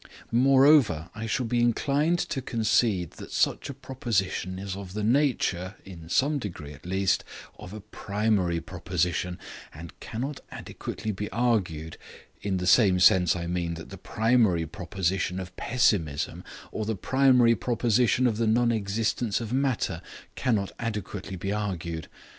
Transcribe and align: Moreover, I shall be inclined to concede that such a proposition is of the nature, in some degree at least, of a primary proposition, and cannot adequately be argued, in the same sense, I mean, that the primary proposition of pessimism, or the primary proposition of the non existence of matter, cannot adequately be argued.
Moreover, 0.31 1.11
I 1.13 1.27
shall 1.27 1.45
be 1.45 1.59
inclined 1.61 2.17
to 2.33 2.41
concede 2.41 3.11
that 3.17 3.31
such 3.31 3.69
a 3.69 3.73
proposition 3.75 4.57
is 4.57 4.75
of 4.75 4.93
the 4.95 5.03
nature, 5.03 5.75
in 5.85 6.09
some 6.09 6.39
degree 6.39 6.73
at 6.73 6.87
least, 6.87 7.23
of 7.59 7.71
a 7.71 7.81
primary 7.81 8.59
proposition, 8.61 9.37
and 9.71 9.93
cannot 9.99 10.39
adequately 10.49 11.11
be 11.11 11.29
argued, 11.29 11.97
in 12.41 12.57
the 12.57 12.65
same 12.65 12.99
sense, 12.99 13.35
I 13.35 13.45
mean, 13.45 13.75
that 13.75 13.89
the 13.91 13.97
primary 13.99 14.65
proposition 14.65 15.39
of 15.39 15.55
pessimism, 15.55 16.43
or 16.71 16.83
the 16.83 16.95
primary 16.95 17.53
proposition 17.53 18.25
of 18.25 18.37
the 18.37 18.47
non 18.47 18.71
existence 18.71 19.39
of 19.39 19.53
matter, 19.53 20.01
cannot 20.33 20.71
adequately 20.79 21.35
be 21.35 21.53
argued. 21.53 22.07